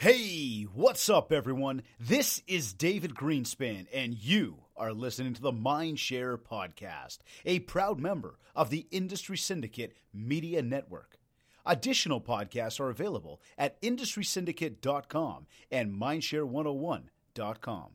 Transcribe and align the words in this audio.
Hey, 0.00 0.62
what's 0.62 1.10
up, 1.10 1.32
everyone? 1.32 1.82
This 1.98 2.40
is 2.46 2.72
David 2.72 3.16
Greenspan, 3.16 3.88
and 3.92 4.14
you 4.14 4.58
are 4.76 4.92
listening 4.92 5.34
to 5.34 5.42
the 5.42 5.50
Mindshare 5.50 6.38
Podcast, 6.38 7.18
a 7.44 7.58
proud 7.58 7.98
member 7.98 8.38
of 8.54 8.70
the 8.70 8.86
Industry 8.92 9.36
Syndicate 9.36 9.96
Media 10.14 10.62
Network. 10.62 11.18
Additional 11.66 12.20
podcasts 12.20 12.78
are 12.78 12.90
available 12.90 13.40
at 13.58 13.82
industrysyndicate.com 13.82 15.48
and 15.72 16.00
mindshare101.com. 16.00 17.86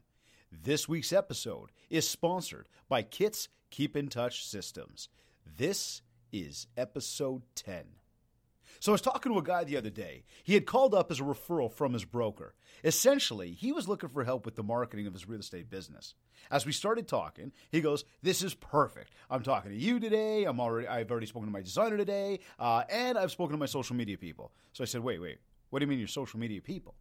This 0.52 0.90
week's 0.90 1.14
episode 1.14 1.70
is 1.90 2.06
sponsored 2.06 2.68
by 2.90 3.04
Kits 3.04 3.48
Keep 3.70 3.96
in 3.96 4.10
Touch 4.10 4.46
Systems. 4.46 5.08
This 5.46 6.02
is 6.34 6.68
episode 6.76 7.44
10. 7.56 8.03
So 8.84 8.92
I 8.92 8.96
was 8.96 9.02
talking 9.02 9.32
to 9.32 9.40
a 9.40 9.42
guy 9.42 9.64
the 9.64 9.78
other 9.78 9.90
day. 9.90 10.26
He 10.44 10.56
had 10.56 10.66
called 10.66 10.94
up 10.94 11.10
as 11.10 11.22
a 11.22 11.24
referral 11.24 11.72
from 11.72 11.94
his 11.94 12.04
broker. 12.04 12.54
Essentially, 12.84 13.54
he 13.54 13.72
was 13.72 13.88
looking 13.88 14.10
for 14.10 14.26
help 14.26 14.44
with 14.44 14.58
the 14.58 14.62
marketing 14.62 15.08
of 15.08 15.14
his 15.14 15.26
real 15.26 15.40
estate 15.40 15.70
business. 15.70 16.16
As 16.52 16.66
we 16.66 16.74
started 16.74 17.08
talking, 17.08 17.54
he 17.72 17.80
goes, 17.80 18.04
"This 18.22 18.44
is 18.44 18.54
perfect. 18.56 19.14
I'm 19.30 19.42
talking 19.42 19.72
to 19.72 19.78
you 19.78 20.02
today. 20.02 20.44
I'm 20.44 20.60
already. 20.60 20.86
I've 20.86 21.10
already 21.10 21.28
spoken 21.28 21.48
to 21.48 21.54
my 21.54 21.62
designer 21.62 21.96
today, 21.96 22.42
uh, 22.60 22.84
and 22.90 23.18
I've 23.18 23.32
spoken 23.32 23.54
to 23.54 23.58
my 23.58 23.68
social 23.68 23.96
media 23.96 24.18
people." 24.18 24.52
So 24.74 24.84
I 24.84 24.86
said, 24.86 25.02
"Wait, 25.02 25.22
wait. 25.22 25.38
What 25.70 25.80
do 25.80 25.86
you 25.86 25.90
mean 25.90 26.00
your 26.00 26.10
social 26.10 26.38
media 26.38 26.62
people? 26.62 26.96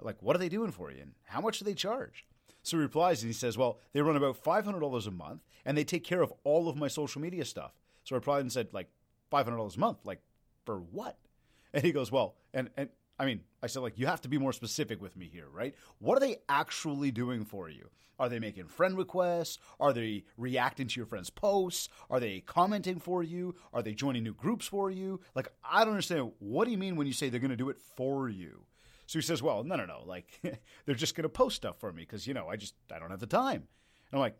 Like, 0.00 0.22
what 0.22 0.34
are 0.34 0.38
they 0.38 0.48
doing 0.48 0.72
for 0.72 0.90
you, 0.90 1.02
and 1.02 1.12
how 1.24 1.42
much 1.42 1.58
do 1.58 1.66
they 1.66 1.74
charge?" 1.74 2.24
So 2.62 2.78
he 2.78 2.82
replies 2.82 3.22
and 3.22 3.28
he 3.28 3.34
says, 3.34 3.58
Well, 3.58 3.80
they 3.92 4.00
run 4.00 4.16
about 4.16 4.42
$500 4.42 5.06
a 5.06 5.10
month 5.10 5.42
and 5.66 5.76
they 5.76 5.84
take 5.84 6.04
care 6.04 6.22
of 6.22 6.32
all 6.44 6.70
of 6.70 6.76
my 6.76 6.88
social 6.88 7.20
media 7.20 7.44
stuff. 7.44 7.74
So 8.04 8.14
I 8.14 8.16
replied 8.16 8.40
and 8.40 8.50
said, 8.50 8.72
Like, 8.72 8.88
$500 9.30 9.76
a 9.76 9.78
month? 9.78 9.98
Like, 10.04 10.22
for 10.68 10.80
what? 10.80 11.16
And 11.72 11.82
he 11.82 11.92
goes, 11.92 12.12
Well, 12.12 12.34
and, 12.52 12.68
and 12.76 12.90
I 13.18 13.24
mean, 13.24 13.40
I 13.62 13.68
said, 13.68 13.80
like, 13.80 13.98
you 13.98 14.06
have 14.06 14.20
to 14.20 14.28
be 14.28 14.36
more 14.36 14.52
specific 14.52 15.00
with 15.00 15.16
me 15.16 15.30
here, 15.32 15.46
right? 15.50 15.74
What 15.98 16.18
are 16.18 16.20
they 16.20 16.36
actually 16.46 17.10
doing 17.10 17.46
for 17.46 17.70
you? 17.70 17.88
Are 18.18 18.28
they 18.28 18.38
making 18.38 18.66
friend 18.66 18.94
requests? 18.94 19.58
Are 19.80 19.94
they 19.94 20.24
reacting 20.36 20.86
to 20.88 21.00
your 21.00 21.06
friends' 21.06 21.30
posts? 21.30 21.88
Are 22.10 22.20
they 22.20 22.40
commenting 22.40 23.00
for 23.00 23.22
you? 23.22 23.54
Are 23.72 23.82
they 23.82 23.94
joining 23.94 24.24
new 24.24 24.34
groups 24.34 24.66
for 24.66 24.90
you? 24.90 25.20
Like, 25.34 25.48
I 25.64 25.84
don't 25.84 25.94
understand. 25.94 26.32
What 26.38 26.66
do 26.66 26.70
you 26.70 26.78
mean 26.78 26.96
when 26.96 27.06
you 27.06 27.14
say 27.14 27.30
they're 27.30 27.40
going 27.40 27.50
to 27.50 27.56
do 27.56 27.70
it 27.70 27.80
for 27.96 28.28
you? 28.28 28.66
So 29.06 29.18
he 29.18 29.22
says, 29.22 29.42
Well, 29.42 29.64
no, 29.64 29.76
no, 29.76 29.86
no. 29.86 30.02
Like, 30.04 30.26
they're 30.84 30.94
just 30.94 31.14
going 31.14 31.22
to 31.22 31.30
post 31.30 31.56
stuff 31.56 31.78
for 31.78 31.94
me 31.94 32.02
because, 32.02 32.26
you 32.26 32.34
know, 32.34 32.48
I 32.48 32.56
just, 32.56 32.74
I 32.94 32.98
don't 32.98 33.10
have 33.10 33.20
the 33.20 33.26
time. 33.26 33.68
And 34.10 34.12
I'm 34.12 34.20
like, 34.20 34.36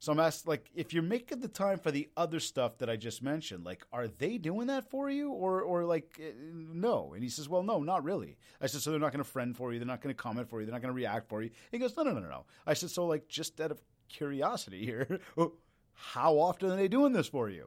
so 0.00 0.12
I'm 0.12 0.20
asked, 0.20 0.46
like, 0.46 0.70
if 0.74 0.92
you're 0.92 1.02
making 1.02 1.40
the 1.40 1.48
time 1.48 1.78
for 1.78 1.90
the 1.90 2.08
other 2.16 2.38
stuff 2.38 2.78
that 2.78 2.88
I 2.88 2.96
just 2.96 3.20
mentioned, 3.20 3.64
like, 3.64 3.84
are 3.92 4.06
they 4.06 4.38
doing 4.38 4.68
that 4.68 4.88
for 4.90 5.10
you, 5.10 5.32
or, 5.32 5.62
or 5.62 5.84
like, 5.84 6.20
uh, 6.20 6.30
no? 6.44 7.14
And 7.14 7.22
he 7.22 7.28
says, 7.28 7.48
well, 7.48 7.64
no, 7.64 7.80
not 7.80 8.04
really. 8.04 8.36
I 8.60 8.66
said, 8.66 8.80
so 8.80 8.90
they're 8.90 9.00
not 9.00 9.12
going 9.12 9.24
to 9.24 9.30
friend 9.30 9.56
for 9.56 9.72
you, 9.72 9.78
they're 9.80 9.86
not 9.86 10.00
going 10.00 10.14
to 10.14 10.22
comment 10.22 10.48
for 10.48 10.60
you, 10.60 10.66
they're 10.66 10.72
not 10.72 10.82
going 10.82 10.94
to 10.94 10.96
react 10.96 11.28
for 11.28 11.42
you. 11.42 11.50
He 11.72 11.78
goes, 11.78 11.96
no, 11.96 12.04
no, 12.04 12.12
no, 12.12 12.20
no, 12.20 12.28
no. 12.28 12.44
I 12.64 12.74
said, 12.74 12.90
so 12.90 13.06
like, 13.06 13.26
just 13.28 13.60
out 13.60 13.72
of 13.72 13.82
curiosity 14.08 14.84
here, 14.84 15.20
how 15.92 16.34
often 16.38 16.70
are 16.70 16.76
they 16.76 16.88
doing 16.88 17.12
this 17.12 17.26
for 17.26 17.50
you? 17.50 17.66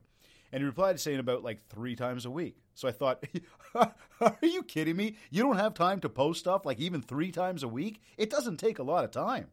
And 0.53 0.61
he 0.61 0.65
replied 0.65 0.99
saying 0.99 1.19
about 1.19 1.43
like 1.43 1.67
three 1.67 1.95
times 1.95 2.25
a 2.25 2.31
week. 2.31 2.57
So 2.75 2.87
I 2.87 2.91
thought, 2.91 3.23
are 4.21 4.37
you 4.41 4.63
kidding 4.63 4.95
me? 4.95 5.17
You 5.29 5.43
don't 5.43 5.57
have 5.57 5.73
time 5.73 5.99
to 6.01 6.09
post 6.09 6.41
stuff 6.41 6.65
like 6.65 6.79
even 6.79 7.01
three 7.01 7.31
times 7.31 7.63
a 7.63 7.67
week? 7.67 8.01
It 8.17 8.29
doesn't 8.29 8.57
take 8.57 8.79
a 8.79 8.83
lot 8.83 9.03
of 9.03 9.11
time. 9.11 9.47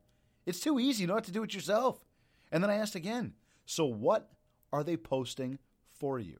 It's 0.46 0.60
too 0.60 0.80
easy 0.80 1.06
not 1.06 1.24
to 1.24 1.32
do 1.32 1.42
it 1.42 1.54
yourself. 1.54 2.00
And 2.50 2.62
then 2.62 2.70
I 2.70 2.76
asked 2.76 2.94
again, 2.94 3.34
so 3.66 3.84
what 3.84 4.30
are 4.72 4.84
they 4.84 4.96
posting 4.96 5.58
for 5.92 6.18
you? 6.18 6.38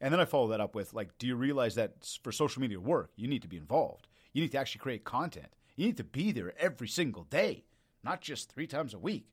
And 0.00 0.12
then 0.12 0.20
I 0.20 0.24
follow 0.24 0.48
that 0.48 0.60
up 0.60 0.74
with, 0.74 0.92
like, 0.94 1.16
do 1.18 1.28
you 1.28 1.36
realize 1.36 1.76
that 1.76 2.18
for 2.22 2.32
social 2.32 2.60
media 2.60 2.78
to 2.78 2.82
work, 2.82 3.12
you 3.14 3.28
need 3.28 3.42
to 3.42 3.48
be 3.48 3.56
involved? 3.56 4.08
You 4.32 4.42
need 4.42 4.52
to 4.52 4.58
actually 4.58 4.80
create 4.80 5.04
content. 5.04 5.46
You 5.76 5.86
need 5.86 5.96
to 5.98 6.04
be 6.04 6.32
there 6.32 6.52
every 6.58 6.88
single 6.88 7.24
day, 7.24 7.64
not 8.02 8.20
just 8.20 8.50
three 8.50 8.66
times 8.66 8.94
a 8.94 8.98
week. 8.98 9.26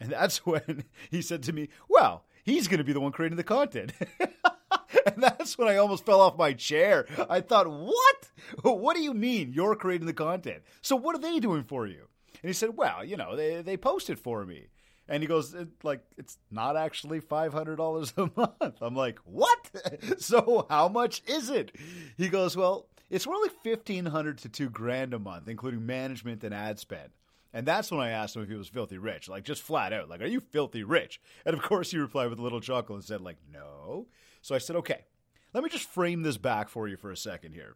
And 0.00 0.10
that's 0.10 0.38
when 0.46 0.84
he 1.10 1.22
said 1.22 1.42
to 1.44 1.52
me, 1.52 1.68
well, 1.88 2.24
he's 2.42 2.68
going 2.68 2.78
to 2.78 2.84
be 2.84 2.92
the 2.92 3.00
one 3.00 3.12
creating 3.12 3.36
the 3.36 3.44
content. 3.44 3.92
and 4.18 5.22
that's 5.22 5.56
when 5.56 5.68
I 5.68 5.76
almost 5.76 6.04
fell 6.04 6.20
off 6.20 6.36
my 6.36 6.54
chair. 6.54 7.06
I 7.28 7.40
thought, 7.40 7.70
what? 7.70 8.30
What 8.62 8.96
do 8.96 9.02
you 9.02 9.14
mean 9.14 9.52
you're 9.52 9.76
creating 9.76 10.06
the 10.06 10.12
content? 10.12 10.62
So 10.82 10.96
what 10.96 11.14
are 11.14 11.20
they 11.20 11.38
doing 11.38 11.62
for 11.62 11.86
you? 11.86 12.08
And 12.42 12.48
he 12.48 12.52
said, 12.52 12.76
well, 12.76 13.04
you 13.04 13.16
know, 13.16 13.36
they, 13.36 13.62
they 13.62 13.76
post 13.76 14.10
it 14.10 14.18
for 14.18 14.44
me. 14.44 14.68
And 15.10 15.24
he 15.24 15.26
goes, 15.26 15.52
it, 15.54 15.68
like, 15.82 16.04
it's 16.16 16.38
not 16.52 16.76
actually 16.76 17.20
$500 17.20 18.12
a 18.16 18.30
month. 18.60 18.76
I'm 18.80 18.94
like, 18.94 19.18
what? 19.24 19.70
so 20.18 20.66
how 20.70 20.88
much 20.88 21.22
is 21.26 21.50
it? 21.50 21.74
He 22.16 22.28
goes, 22.28 22.56
well, 22.56 22.86
it's 23.10 23.26
more 23.26 23.42
like 23.42 23.52
1500 23.64 24.38
to 24.38 24.48
two 24.48 24.70
grand 24.70 25.12
a 25.12 25.18
month, 25.18 25.48
including 25.48 25.84
management 25.84 26.44
and 26.44 26.54
ad 26.54 26.78
spend. 26.78 27.10
And 27.52 27.66
that's 27.66 27.90
when 27.90 27.98
I 27.98 28.10
asked 28.10 28.36
him 28.36 28.42
if 28.42 28.48
he 28.48 28.54
was 28.54 28.68
filthy 28.68 28.98
rich, 28.98 29.28
like 29.28 29.42
just 29.42 29.62
flat 29.62 29.92
out, 29.92 30.08
like, 30.08 30.22
are 30.22 30.26
you 30.26 30.38
filthy 30.38 30.84
rich? 30.84 31.20
And 31.44 31.54
of 31.54 31.62
course, 31.62 31.90
he 31.90 31.98
replied 31.98 32.30
with 32.30 32.38
a 32.38 32.42
little 32.42 32.60
chuckle 32.60 32.94
and 32.94 33.04
said, 33.04 33.20
like, 33.20 33.38
no. 33.52 34.06
So 34.42 34.54
I 34.54 34.58
said, 34.58 34.76
okay, 34.76 35.06
let 35.52 35.64
me 35.64 35.70
just 35.70 35.88
frame 35.88 36.22
this 36.22 36.36
back 36.36 36.68
for 36.68 36.86
you 36.86 36.96
for 36.96 37.10
a 37.10 37.16
second 37.16 37.54
here. 37.54 37.74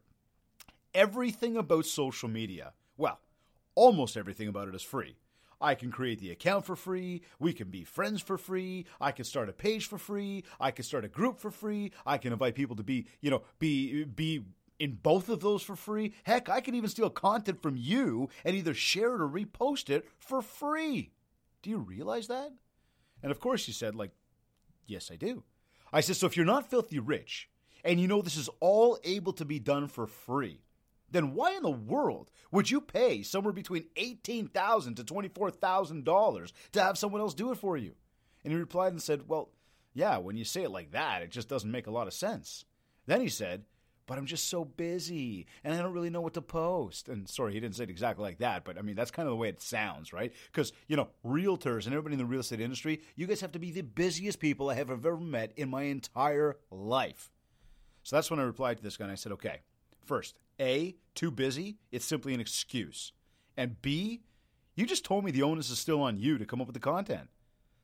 Everything 0.95 1.57
about 1.57 1.87
social 1.87 2.29
media, 2.29 2.75
well, 2.97 3.19
almost 3.75 4.17
everything 4.17 4.47
about 4.47 4.69
it 4.69 4.75
is 4.77 4.83
free. 4.83 5.17
I 5.61 5.75
can 5.75 5.91
create 5.91 6.19
the 6.19 6.31
account 6.31 6.65
for 6.65 6.77
free. 6.77 7.23
We 7.39 7.53
can 7.53 7.69
be 7.69 7.85
friends 7.85 8.21
for 8.21 8.39
free. 8.39 8.87
I 9.01 9.13
can 9.13 9.25
start 9.25 9.49
a 9.49 9.53
page 9.53 9.87
for 9.87 9.99
free. 9.99 10.45
I 10.61 10.71
can 10.71 10.85
start 10.85 11.05
a 11.05 11.09
group 11.09 11.39
for 11.41 11.51
free. 11.51 11.93
I 12.07 12.19
can 12.19 12.33
invite 12.33 12.55
people 12.55 12.77
to 12.77 12.83
be, 12.83 13.07
you 13.21 13.31
know, 13.31 13.43
be 13.59 14.05
be 14.05 14.45
in 14.79 14.99
both 15.03 15.29
of 15.29 15.41
those 15.41 15.63
for 15.63 15.77
free. 15.77 16.13
Heck, 16.25 16.49
I 16.49 16.61
can 16.61 16.75
even 16.75 16.91
steal 16.91 17.11
content 17.11 17.63
from 17.63 17.77
you 17.77 18.29
and 18.45 18.57
either 18.57 18.75
share 18.75 19.15
it 19.15 19.21
or 19.21 19.29
repost 19.29 19.89
it 19.91 20.07
for 20.19 20.43
free. 20.43 21.13
Do 21.63 21.71
you 21.71 21.79
realize 21.79 22.27
that? 22.29 22.53
And 23.23 23.31
of 23.31 23.41
course, 23.41 23.67
you 23.67 23.75
said, 23.75 23.95
like, 23.95 24.11
yes, 24.87 25.11
I 25.11 25.17
do. 25.17 25.45
I 25.93 26.01
said, 26.01 26.17
so 26.17 26.27
if 26.27 26.37
you're 26.37 26.45
not 26.45 26.69
filthy 26.69 26.99
rich 26.99 27.49
and 27.85 28.01
you 28.01 28.09
know 28.09 28.21
this 28.21 28.37
is 28.37 28.51
all 28.61 28.99
able 29.05 29.33
to 29.35 29.45
be 29.45 29.59
done 29.59 29.89
for 29.89 30.07
free, 30.07 30.61
then 31.11 31.35
why 31.35 31.55
in 31.55 31.63
the 31.63 31.71
world 31.71 32.31
would 32.51 32.71
you 32.71 32.81
pay 32.81 33.23
somewhere 33.23 33.53
between 33.53 33.87
18,000 33.97 34.97
to 34.97 35.05
$24,000 35.05 36.53
to 36.73 36.83
have 36.83 36.99
someone 36.99 37.21
else 37.21 37.35
do 37.35 37.53
it 37.53 37.59
for 37.59 37.77
you? 37.77 37.95
And 38.43 38.53
he 38.53 38.59
replied 38.59 38.93
and 38.93 39.03
said, 39.03 39.29
Well, 39.29 39.51
yeah, 39.95 40.19
when 40.19 40.37
you 40.37 40.45
say 40.45 40.65
it 40.65 40.71
like 40.71 40.93
that, 40.93 41.23
it 41.23 41.31
just 41.31 41.49
doesn't 41.49 41.71
make 41.71 41.87
a 41.87 41.93
lot 41.93 42.07
of 42.07 42.15
sense. 42.15 42.65
Then 43.07 43.21
he 43.21 43.29
said, 43.29 43.65
but 44.07 44.19
I'm 44.19 44.27
just 44.27 44.49
so 44.49 44.65
busy 44.65 45.47
and 45.63 45.73
I 45.73 45.81
don't 45.81 45.93
really 45.93 46.11
know 46.11 46.21
what 46.21 46.35
to 46.35 46.43
post. 46.43 47.09
And 47.09 47.29
sorry, 47.29 47.55
he 47.55 47.61
didn't 47.61 47.77
say 47.77 47.85
it 47.85 47.91
exactly 47.91 48.23
like 48.23 48.39
that, 48.39 48.65
but 48.65 48.79
I 48.79 48.83
mean, 48.83 48.97
that's 48.97 49.11
kind 49.11 49.27
of 49.27 49.33
the 49.33 49.37
way 49.37 49.49
it 49.49 49.63
sounds, 49.63 50.13
right? 50.13 50.33
Because, 50.53 50.73
you 50.89 50.97
know, 50.97 51.09
realtors 51.25 51.87
and 51.87 51.95
everybody 51.95 52.15
in 52.15 52.19
the 52.19 52.27
real 52.27 52.41
estate 52.41 52.61
industry, 52.61 53.01
you 53.17 53.27
guys 53.27 53.41
have 53.41 53.53
to 53.53 53.59
be 53.59 53.71
the 53.71 53.83
busiest 53.83 54.41
people 54.41 54.69
I 54.69 54.75
have 54.75 54.91
ever 54.91 55.17
met 55.17 55.53
in 55.57 55.71
my 55.71 55.85
entire 55.85 56.57
life. 56.71 57.31
So 58.03 58.17
that's 58.17 58.31
when 58.31 58.41
I 58.41 58.45
replied 58.45 58.77
to 58.77 58.83
this 58.83 58.97
guy 58.97 59.05
and 59.05 59.13
I 59.13 59.17
said, 59.17 59.33
okay, 59.33 59.61
first, 60.07 60.39
A, 60.61 60.97
too 61.15 61.31
busy, 61.31 61.79
it's 61.91 62.05
simply 62.05 62.35
an 62.35 62.41
excuse. 62.41 63.13
And 63.57 63.81
B, 63.83 64.23
you 64.75 64.87
just 64.87 65.05
told 65.05 65.25
me 65.25 65.31
the 65.31 65.43
onus 65.43 65.71
is 65.71 65.79
still 65.79 66.03
on 66.03 66.17
you 66.17 66.39
to 66.39 66.47
come 66.47 66.61
up 66.61 66.67
with 66.67 66.75
the 66.75 66.81
content. 66.81 67.29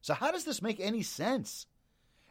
So 0.01 0.15
how 0.15 0.33
does 0.33 0.45
this 0.45 0.63
make 0.63 0.81
any 0.81 1.03
sense? 1.03 1.67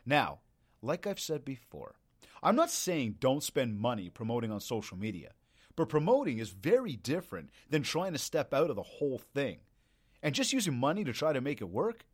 Now, 0.05 0.39
like 0.81 1.07
I've 1.07 1.19
said 1.19 1.45
before, 1.45 1.95
I'm 2.41 2.55
not 2.55 2.71
saying 2.71 3.17
don't 3.19 3.43
spend 3.43 3.79
money 3.79 4.09
promoting 4.09 4.51
on 4.51 4.59
social 4.59 4.97
media, 4.97 5.31
but 5.75 5.89
promoting 5.89 6.39
is 6.39 6.49
very 6.49 6.95
different 6.95 7.49
than 7.69 7.83
trying 7.83 8.13
to 8.13 8.19
step 8.19 8.53
out 8.53 8.69
of 8.69 8.75
the 8.75 8.83
whole 8.83 9.21
thing. 9.33 9.59
And 10.21 10.35
just 10.35 10.53
using 10.53 10.77
money 10.77 11.03
to 11.03 11.13
try 11.13 11.31
to 11.31 11.41
make 11.41 11.61
it 11.61 11.69
work, 11.69 12.05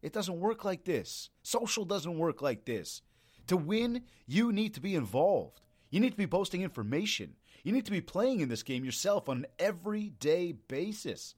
it 0.00 0.12
doesn't 0.12 0.40
work 0.40 0.64
like 0.64 0.84
this. 0.84 1.30
Social 1.42 1.84
doesn't 1.84 2.18
work 2.18 2.40
like 2.40 2.64
this. 2.64 3.02
To 3.48 3.56
win, 3.56 4.04
you 4.26 4.52
need 4.52 4.74
to 4.74 4.80
be 4.80 4.94
involved. 4.94 5.60
You 5.94 6.00
need 6.00 6.10
to 6.10 6.16
be 6.16 6.26
posting 6.26 6.62
information. 6.62 7.36
You 7.62 7.70
need 7.70 7.84
to 7.84 7.92
be 7.92 8.00
playing 8.00 8.40
in 8.40 8.48
this 8.48 8.64
game 8.64 8.84
yourself 8.84 9.28
on 9.28 9.36
an 9.36 9.46
everyday 9.60 10.50
basis. 10.50 11.36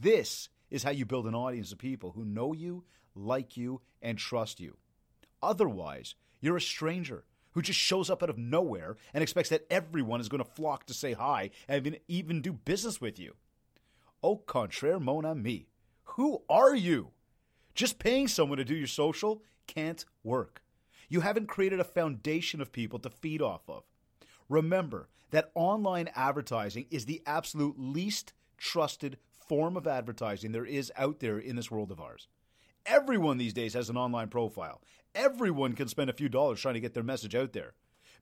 This 0.00 0.48
is 0.70 0.82
how 0.82 0.90
you 0.90 1.04
build 1.04 1.26
an 1.26 1.34
audience 1.34 1.70
of 1.70 1.76
people 1.76 2.12
who 2.12 2.24
know 2.24 2.54
you, 2.54 2.84
like 3.14 3.58
you, 3.58 3.82
and 4.00 4.16
trust 4.16 4.58
you. 4.58 4.78
Otherwise, 5.42 6.14
you're 6.40 6.56
a 6.56 6.62
stranger 6.62 7.24
who 7.50 7.60
just 7.60 7.78
shows 7.78 8.08
up 8.08 8.22
out 8.22 8.30
of 8.30 8.38
nowhere 8.38 8.96
and 9.12 9.22
expects 9.22 9.50
that 9.50 9.66
everyone 9.68 10.18
is 10.22 10.30
going 10.30 10.42
to 10.42 10.50
flock 10.50 10.86
to 10.86 10.94
say 10.94 11.12
hi 11.12 11.50
and 11.68 11.98
even 12.08 12.40
do 12.40 12.54
business 12.54 13.02
with 13.02 13.18
you. 13.18 13.34
Au 14.22 14.36
contraire, 14.36 14.98
mon 14.98 15.26
ami. 15.26 15.66
Who 16.04 16.40
are 16.48 16.74
you? 16.74 17.10
Just 17.74 17.98
paying 17.98 18.28
someone 18.28 18.56
to 18.56 18.64
do 18.64 18.74
your 18.74 18.86
social 18.86 19.42
can't 19.66 20.06
work. 20.22 20.62
You 21.08 21.20
haven't 21.20 21.48
created 21.48 21.80
a 21.80 21.84
foundation 21.84 22.60
of 22.60 22.72
people 22.72 22.98
to 23.00 23.10
feed 23.10 23.42
off 23.42 23.68
of. 23.68 23.84
Remember 24.48 25.08
that 25.30 25.50
online 25.54 26.08
advertising 26.14 26.86
is 26.90 27.06
the 27.06 27.22
absolute 27.26 27.78
least 27.78 28.32
trusted 28.56 29.18
form 29.48 29.76
of 29.76 29.86
advertising 29.86 30.52
there 30.52 30.64
is 30.64 30.92
out 30.96 31.20
there 31.20 31.38
in 31.38 31.56
this 31.56 31.70
world 31.70 31.90
of 31.90 32.00
ours. 32.00 32.28
Everyone 32.86 33.38
these 33.38 33.54
days 33.54 33.74
has 33.74 33.88
an 33.88 33.96
online 33.96 34.28
profile. 34.28 34.82
Everyone 35.14 35.72
can 35.74 35.88
spend 35.88 36.10
a 36.10 36.14
few 36.14 36.28
dollars 36.28 36.60
trying 36.60 36.74
to 36.74 36.80
get 36.80 36.94
their 36.94 37.02
message 37.02 37.34
out 37.34 37.52
there. 37.52 37.74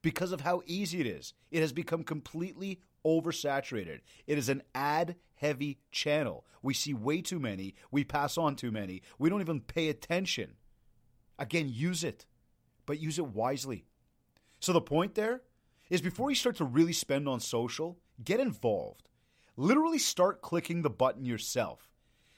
Because 0.02 0.32
of 0.32 0.40
how 0.40 0.62
easy 0.66 1.00
it 1.00 1.06
is, 1.06 1.32
it 1.50 1.60
has 1.60 1.72
become 1.72 2.02
completely 2.02 2.80
oversaturated. 3.04 4.00
It 4.26 4.38
is 4.38 4.48
an 4.48 4.62
ad 4.74 5.16
heavy 5.34 5.78
channel. 5.90 6.44
We 6.62 6.74
see 6.74 6.94
way 6.94 7.22
too 7.22 7.38
many. 7.38 7.74
We 7.90 8.04
pass 8.04 8.38
on 8.38 8.56
too 8.56 8.70
many. 8.70 9.02
We 9.18 9.28
don't 9.28 9.40
even 9.40 9.60
pay 9.60 9.88
attention. 9.88 10.54
Again, 11.38 11.68
use 11.68 12.04
it, 12.04 12.26
but 12.92 13.00
use 13.00 13.18
it 13.18 13.28
wisely. 13.28 13.86
So 14.60 14.74
the 14.74 14.82
point 14.82 15.14
there 15.14 15.40
is 15.88 16.02
before 16.02 16.28
you 16.28 16.36
start 16.36 16.56
to 16.56 16.64
really 16.66 16.92
spend 16.92 17.26
on 17.26 17.40
social, 17.40 17.96
get 18.22 18.38
involved. 18.38 19.08
Literally 19.56 19.96
start 19.96 20.42
clicking 20.42 20.82
the 20.82 20.90
button 20.90 21.24
yourself. 21.24 21.88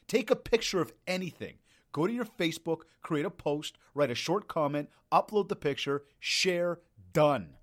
Take 0.06 0.30
a 0.30 0.36
picture 0.36 0.80
of 0.80 0.92
anything. 1.08 1.54
Go 1.90 2.06
to 2.06 2.12
your 2.12 2.24
Facebook, 2.24 2.82
create 3.02 3.26
a 3.26 3.30
post, 3.30 3.78
write 3.94 4.12
a 4.12 4.14
short 4.14 4.46
comment, 4.46 4.90
upload 5.10 5.48
the 5.48 5.56
picture, 5.56 6.04
share, 6.20 6.78
done. 7.12 7.56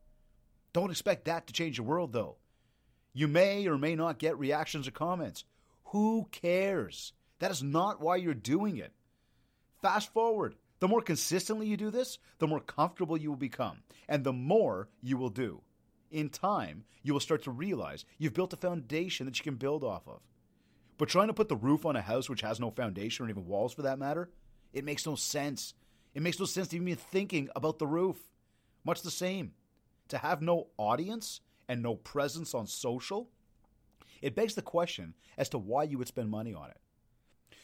Don't 0.73 0.91
expect 0.91 1.23
that 1.23 1.47
to 1.47 1.53
change 1.53 1.77
the 1.77 1.83
world, 1.83 2.11
though. 2.11 2.39
You 3.13 3.29
may 3.29 3.65
or 3.67 3.77
may 3.77 3.95
not 3.95 4.19
get 4.19 4.37
reactions 4.37 4.85
or 4.85 4.91
comments. 4.91 5.45
Who 5.85 6.27
cares? 6.33 7.13
That 7.39 7.51
is 7.51 7.63
not 7.63 8.01
why 8.01 8.17
you're 8.17 8.33
doing 8.33 8.75
it. 8.75 8.91
Fast 9.81 10.11
forward. 10.11 10.55
The 10.81 10.87
more 10.87 11.01
consistently 11.01 11.67
you 11.67 11.77
do 11.77 11.91
this, 11.91 12.17
the 12.39 12.47
more 12.47 12.59
comfortable 12.59 13.15
you 13.15 13.29
will 13.29 13.37
become, 13.37 13.83
and 14.09 14.23
the 14.23 14.33
more 14.33 14.89
you 14.99 15.15
will 15.15 15.29
do. 15.29 15.61
In 16.09 16.29
time, 16.29 16.85
you 17.03 17.13
will 17.13 17.19
start 17.19 17.43
to 17.43 17.51
realize 17.51 18.03
you've 18.17 18.33
built 18.33 18.51
a 18.51 18.57
foundation 18.57 19.27
that 19.27 19.37
you 19.37 19.43
can 19.43 19.55
build 19.55 19.83
off 19.83 20.07
of. 20.07 20.21
But 20.97 21.07
trying 21.07 21.27
to 21.27 21.35
put 21.35 21.49
the 21.49 21.55
roof 21.55 21.85
on 21.85 21.95
a 21.95 22.01
house 22.01 22.29
which 22.29 22.41
has 22.41 22.59
no 22.59 22.71
foundation 22.71 23.25
or 23.25 23.29
even 23.29 23.45
walls 23.45 23.73
for 23.73 23.83
that 23.83 23.99
matter, 23.99 24.31
it 24.73 24.83
makes 24.83 25.05
no 25.05 25.13
sense. 25.13 25.75
It 26.15 26.23
makes 26.23 26.39
no 26.39 26.47
sense 26.47 26.69
to 26.69 26.77
even 26.77 26.85
be 26.85 26.95
thinking 26.95 27.47
about 27.55 27.77
the 27.77 27.87
roof. 27.87 28.17
Much 28.83 29.03
the 29.03 29.11
same. 29.11 29.53
To 30.07 30.17
have 30.17 30.41
no 30.41 30.69
audience 30.77 31.41
and 31.69 31.83
no 31.83 31.93
presence 31.93 32.55
on 32.55 32.65
social, 32.65 33.29
it 34.19 34.35
begs 34.35 34.55
the 34.55 34.63
question 34.63 35.13
as 35.37 35.47
to 35.49 35.59
why 35.59 35.83
you 35.83 35.99
would 35.99 36.07
spend 36.07 36.31
money 36.31 36.55
on 36.55 36.71
it. 36.71 36.79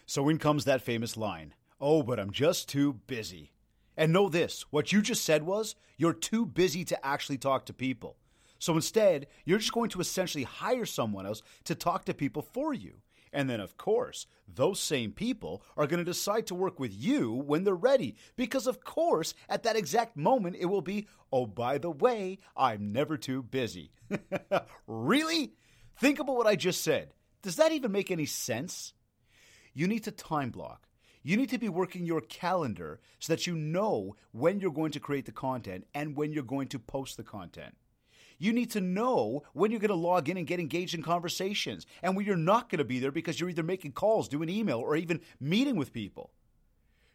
So 0.05 0.29
in 0.29 0.37
comes 0.37 0.65
that 0.65 0.83
famous 0.83 1.17
line 1.17 1.55
Oh, 1.79 2.01
but 2.03 2.19
I'm 2.19 2.31
just 2.31 2.67
too 2.69 2.93
busy. 3.07 3.51
And 3.95 4.13
know 4.13 4.29
this 4.29 4.65
what 4.69 4.91
you 4.91 5.01
just 5.01 5.23
said 5.23 5.43
was 5.43 5.75
you're 5.97 6.13
too 6.13 6.45
busy 6.45 6.83
to 6.85 7.05
actually 7.05 7.37
talk 7.37 7.65
to 7.65 7.73
people. 7.73 8.17
So 8.59 8.73
instead, 8.73 9.27
you're 9.45 9.59
just 9.59 9.73
going 9.73 9.89
to 9.91 9.99
essentially 10.01 10.43
hire 10.43 10.85
someone 10.85 11.25
else 11.25 11.41
to 11.65 11.75
talk 11.75 12.05
to 12.05 12.13
people 12.13 12.41
for 12.41 12.73
you. 12.73 13.01
And 13.33 13.49
then, 13.49 13.59
of 13.59 13.77
course, 13.77 14.25
those 14.47 14.79
same 14.79 15.11
people 15.11 15.61
are 15.75 15.85
going 15.85 15.99
to 15.99 16.05
decide 16.05 16.47
to 16.47 16.55
work 16.55 16.79
with 16.79 16.93
you 16.93 17.33
when 17.33 17.63
they're 17.63 17.75
ready. 17.75 18.15
Because, 18.35 18.67
of 18.67 18.83
course, 18.83 19.33
at 19.49 19.63
that 19.63 19.75
exact 19.75 20.15
moment, 20.15 20.55
it 20.59 20.65
will 20.65 20.81
be, 20.81 21.07
oh, 21.31 21.45
by 21.45 21.77
the 21.77 21.91
way, 21.91 22.39
I'm 22.55 22.91
never 22.91 23.17
too 23.17 23.43
busy. 23.43 23.91
really? 24.87 25.53
Think 25.99 26.19
about 26.19 26.37
what 26.37 26.47
I 26.47 26.55
just 26.55 26.83
said. 26.83 27.13
Does 27.41 27.57
that 27.57 27.71
even 27.73 27.91
make 27.91 28.09
any 28.09 28.25
sense? 28.25 28.93
You 29.73 29.87
need 29.87 30.05
to 30.05 30.11
time 30.11 30.49
block. 30.49 30.86
You 31.27 31.35
need 31.35 31.49
to 31.49 31.57
be 31.57 31.67
working 31.67 32.05
your 32.05 32.21
calendar 32.21 33.01
so 33.19 33.33
that 33.33 33.45
you 33.45 33.53
know 33.53 34.15
when 34.31 34.61
you're 34.61 34.71
going 34.71 34.93
to 34.93 34.99
create 35.01 35.25
the 35.25 35.33
content 35.33 35.85
and 35.93 36.15
when 36.15 36.31
you're 36.31 36.41
going 36.41 36.69
to 36.69 36.79
post 36.79 37.17
the 37.17 37.23
content. 37.23 37.75
You 38.37 38.53
need 38.53 38.71
to 38.71 38.79
know 38.79 39.43
when 39.51 39.69
you're 39.69 39.81
going 39.81 39.89
to 39.89 39.95
log 39.95 40.29
in 40.29 40.37
and 40.37 40.47
get 40.47 40.61
engaged 40.61 40.93
in 40.93 41.03
conversations 41.03 41.85
and 42.01 42.15
when 42.15 42.25
you're 42.25 42.37
not 42.37 42.69
going 42.69 42.77
to 42.77 42.85
be 42.85 42.99
there 42.99 43.11
because 43.11 43.41
you're 43.41 43.49
either 43.49 43.61
making 43.61 43.91
calls, 43.91 44.29
doing 44.29 44.47
email, 44.47 44.79
or 44.79 44.95
even 44.95 45.19
meeting 45.37 45.75
with 45.75 45.91
people. 45.91 46.31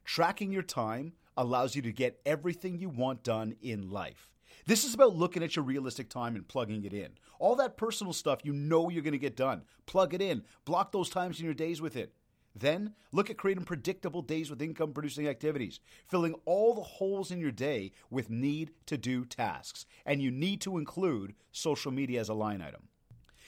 Tracking 0.05 0.53
your 0.53 0.61
time 0.61 1.15
allows 1.35 1.75
you 1.75 1.81
to 1.81 1.91
get 1.91 2.21
everything 2.27 2.77
you 2.77 2.91
want 2.91 3.23
done 3.23 3.55
in 3.63 3.89
life. 3.89 4.31
This 4.67 4.85
is 4.85 4.93
about 4.93 5.17
looking 5.17 5.43
at 5.43 5.57
your 5.57 5.65
realistic 5.65 6.11
time 6.11 6.37
and 6.37 6.47
plugging 6.47 6.85
it 6.85 6.93
in. 6.93 7.13
All 7.39 7.57
that 7.57 7.79
personal 7.79 8.13
stuff 8.13 8.41
you 8.45 8.53
know 8.53 8.91
you're 8.91 9.01
going 9.01 9.13
to 9.13 9.19
get 9.19 9.37
done. 9.37 9.63
Plug 9.87 10.13
it 10.13 10.21
in. 10.21 10.43
Block 10.67 10.93
those 10.93 11.09
times 11.09 11.39
in 11.39 11.47
your 11.47 11.55
days 11.55 11.81
with 11.81 11.97
it. 11.97 12.13
Then 12.55 12.95
look 13.13 13.31
at 13.31 13.39
creating 13.39 13.65
predictable 13.65 14.23
days 14.23 14.51
with 14.51 14.61
income 14.61 14.93
producing 14.93 15.27
activities, 15.27 15.81
filling 16.07 16.35
all 16.45 16.75
the 16.75 16.83
holes 16.83 17.31
in 17.31 17.41
your 17.41 17.51
day 17.51 17.93
with 18.11 18.31
need 18.31 18.73
to 18.87 18.99
do 18.99 19.25
tasks. 19.25 19.87
And 20.05 20.21
you 20.21 20.31
need 20.31 20.61
to 20.63 20.79
include 20.79 21.35
social 21.51 21.93
media 21.93 22.21
as 22.21 22.29
a 22.29 22.35
line 22.35 22.61
item. 22.61 22.89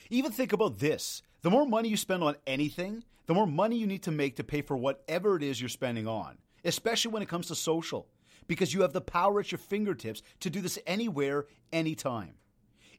Even 0.09 0.31
think 0.31 0.53
about 0.53 0.79
this 0.79 1.21
the 1.41 1.51
more 1.51 1.65
money 1.65 1.89
you 1.89 1.97
spend 1.97 2.23
on 2.23 2.35
anything, 2.47 3.03
the 3.27 3.33
more 3.33 3.47
money 3.47 3.77
you 3.77 3.87
need 3.87 4.03
to 4.03 4.11
make 4.11 4.35
to 4.37 4.43
pay 4.43 4.61
for 4.61 4.75
whatever 4.75 5.35
it 5.35 5.43
is 5.43 5.61
you're 5.61 5.69
spending 5.69 6.07
on, 6.07 6.37
especially 6.63 7.11
when 7.11 7.21
it 7.21 7.29
comes 7.29 7.47
to 7.47 7.55
social, 7.55 8.07
because 8.47 8.73
you 8.73 8.81
have 8.81 8.93
the 8.93 9.01
power 9.01 9.39
at 9.39 9.51
your 9.51 9.59
fingertips 9.59 10.21
to 10.39 10.49
do 10.49 10.61
this 10.61 10.79
anywhere, 10.87 11.45
anytime. 11.71 12.35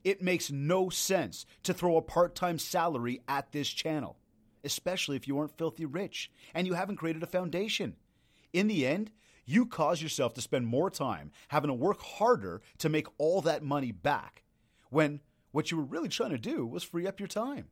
It 0.05 0.23
makes 0.23 0.53
no 0.53 0.88
sense 0.88 1.47
to 1.64 1.75
throw 1.75 1.97
a 1.97 2.03
part 2.03 2.37
time 2.37 2.61
salary 2.61 3.23
at 3.26 3.50
this 3.50 3.69
channel 3.69 4.17
especially 4.66 5.16
if 5.16 5.26
you 5.26 5.38
aren't 5.38 5.56
filthy 5.56 5.86
rich 5.86 6.30
and 6.54 6.66
you 6.66 6.74
haven't 6.74 6.96
created 6.96 7.22
a 7.22 7.26
foundation. 7.26 7.96
In 8.52 8.66
the 8.66 8.86
end, 8.86 9.10
you 9.46 9.64
cause 9.64 10.02
yourself 10.02 10.34
to 10.34 10.42
spend 10.42 10.66
more 10.66 10.90
time 10.90 11.30
having 11.48 11.68
to 11.68 11.74
work 11.74 12.02
harder 12.02 12.60
to 12.78 12.88
make 12.88 13.06
all 13.16 13.40
that 13.42 13.62
money 13.62 13.92
back 13.92 14.42
when 14.90 15.20
what 15.52 15.70
you 15.70 15.76
were 15.78 15.84
really 15.84 16.08
trying 16.08 16.30
to 16.30 16.38
do 16.38 16.66
was 16.66 16.82
free 16.82 17.06
up 17.06 17.20
your 17.20 17.28
time. 17.28 17.68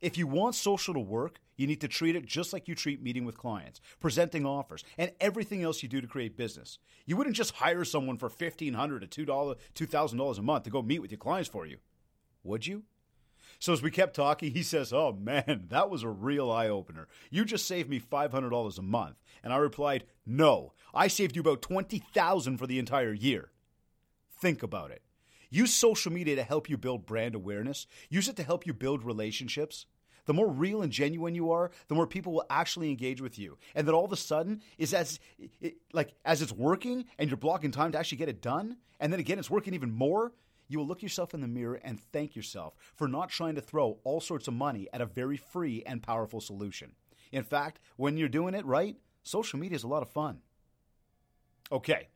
If 0.00 0.16
you 0.16 0.26
want 0.26 0.54
social 0.54 0.94
to 0.94 1.00
work, 1.00 1.40
you 1.56 1.66
need 1.66 1.80
to 1.80 1.88
treat 1.88 2.14
it 2.14 2.24
just 2.24 2.52
like 2.52 2.68
you 2.68 2.74
treat 2.74 3.02
meeting 3.02 3.24
with 3.24 3.36
clients, 3.36 3.80
presenting 3.98 4.46
offers, 4.46 4.84
and 4.96 5.10
everything 5.20 5.62
else 5.62 5.82
you 5.82 5.88
do 5.88 6.00
to 6.00 6.06
create 6.06 6.36
business. 6.36 6.78
You 7.04 7.16
wouldn't 7.16 7.34
just 7.34 7.54
hire 7.54 7.84
someone 7.84 8.16
for 8.16 8.28
1,500 8.28 9.10
to 9.10 9.26
$2, 9.26 9.56
$2,000 9.74 10.38
a 10.38 10.42
month 10.42 10.64
to 10.64 10.70
go 10.70 10.82
meet 10.82 11.00
with 11.00 11.10
your 11.10 11.18
clients 11.18 11.48
for 11.48 11.66
you, 11.66 11.78
would 12.44 12.66
you? 12.66 12.84
So 13.58 13.72
as 13.72 13.82
we 13.82 13.90
kept 13.90 14.14
talking, 14.14 14.52
he 14.52 14.62
says, 14.62 14.92
Oh 14.92 15.12
man, 15.12 15.66
that 15.68 15.90
was 15.90 16.02
a 16.02 16.08
real 16.08 16.50
eye 16.50 16.68
opener. 16.68 17.08
You 17.30 17.44
just 17.44 17.66
saved 17.66 17.90
me 17.90 18.00
$500 18.00 18.78
a 18.78 18.82
month. 18.82 19.16
And 19.42 19.52
I 19.52 19.56
replied, 19.56 20.04
No, 20.26 20.74
I 20.94 21.08
saved 21.08 21.36
you 21.36 21.42
about 21.42 21.62
20000 21.62 22.58
for 22.58 22.66
the 22.66 22.78
entire 22.78 23.12
year. 23.12 23.50
Think 24.40 24.62
about 24.62 24.90
it. 24.90 25.02
Use 25.50 25.72
social 25.72 26.12
media 26.12 26.36
to 26.36 26.42
help 26.42 26.68
you 26.68 26.76
build 26.76 27.06
brand 27.06 27.34
awareness, 27.34 27.86
use 28.10 28.28
it 28.28 28.36
to 28.36 28.42
help 28.42 28.66
you 28.66 28.74
build 28.74 29.02
relationships. 29.02 29.86
The 30.26 30.34
more 30.34 30.48
real 30.48 30.82
and 30.82 30.92
genuine 30.92 31.34
you 31.34 31.50
are, 31.52 31.70
the 31.88 31.94
more 31.94 32.06
people 32.06 32.34
will 32.34 32.44
actually 32.50 32.90
engage 32.90 33.22
with 33.22 33.38
you. 33.38 33.56
And 33.74 33.88
then 33.88 33.94
all 33.94 34.04
of 34.04 34.12
a 34.12 34.16
sudden, 34.16 34.60
is 34.76 34.92
as 34.92 35.20
it, 35.62 35.78
like 35.94 36.12
as 36.22 36.42
it's 36.42 36.52
working 36.52 37.06
and 37.18 37.30
you're 37.30 37.38
blocking 37.38 37.70
time 37.70 37.92
to 37.92 37.98
actually 37.98 38.18
get 38.18 38.28
it 38.28 38.42
done, 38.42 38.76
and 39.00 39.10
then 39.10 39.20
again 39.20 39.38
it's 39.38 39.48
working 39.48 39.72
even 39.72 39.90
more, 39.90 40.32
you 40.68 40.78
will 40.78 40.86
look 40.86 41.02
yourself 41.02 41.34
in 41.34 41.40
the 41.40 41.48
mirror 41.48 41.80
and 41.82 42.00
thank 42.00 42.36
yourself 42.36 42.74
for 42.94 43.08
not 43.08 43.30
trying 43.30 43.54
to 43.54 43.60
throw 43.60 43.98
all 44.04 44.20
sorts 44.20 44.48
of 44.48 44.54
money 44.54 44.88
at 44.92 45.00
a 45.00 45.06
very 45.06 45.36
free 45.36 45.82
and 45.86 46.02
powerful 46.02 46.40
solution. 46.40 46.92
In 47.32 47.42
fact, 47.42 47.80
when 47.96 48.16
you're 48.16 48.28
doing 48.28 48.54
it 48.54 48.64
right, 48.64 48.96
social 49.22 49.58
media 49.58 49.76
is 49.76 49.84
a 49.84 49.88
lot 49.88 50.02
of 50.02 50.10
fun. 50.10 50.38
Okay. 51.72 52.08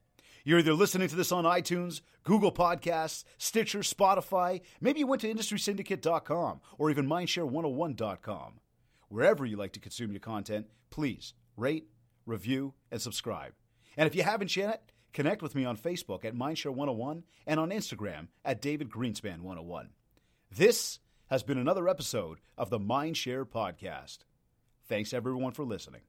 You're 0.45 0.59
either 0.59 0.75
listening 0.75 1.09
to 1.09 1.17
this 1.17 1.31
on 1.31 1.45
iTunes, 1.45 2.01
Google 2.25 2.51
Podcasts, 2.51 3.25
Stitcher, 3.39 3.81
Spotify. 3.81 4.61
Maybe 4.81 5.01
you 5.01 5.07
went 5.07 5.23
to 5.23 5.33
IndustrySyndicate.com 5.33 6.61
or 6.79 6.91
even 6.91 7.07
MindShare101.com. 7.07 8.61
Wherever 9.09 9.47
you 9.47 9.57
like 9.57 9.73
to 9.75 9.81
consume 9.81 10.11
your 10.11 10.21
content, 10.21 10.67
please 10.91 11.35
rate, 11.57 11.87
review, 12.27 12.75
and 12.91 13.01
subscribe. 13.01 13.53
And 13.97 14.07
if 14.07 14.15
you 14.15 14.23
haven't 14.23 14.57
yet, 14.57 14.91
Connect 15.13 15.43
with 15.43 15.55
me 15.55 15.65
on 15.65 15.77
Facebook 15.77 16.25
at 16.25 16.35
Mindshare101 16.35 17.23
and 17.47 17.61
on 17.61 17.71
Instagram 17.71 18.29
at 18.45 18.63
David 18.63 18.91
Greenspan101. 18.91 19.89
This 20.51 21.01
has 21.27 21.43
been 21.43 21.59
another 21.59 21.89
episode 21.89 22.39
of 22.57 22.71
the 22.71 22.79
Mindshare 22.79 23.45
Podcast. 23.45 24.19
Thanks 24.89 25.13
everyone 25.13 25.53
for 25.53 25.65
listening. 25.65 26.03